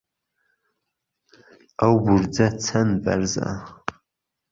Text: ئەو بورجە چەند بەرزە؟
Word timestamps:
ئەو 1.79 1.93
بورجە 2.05 2.47
چەند 2.65 2.93
بەرزە؟ 3.03 3.47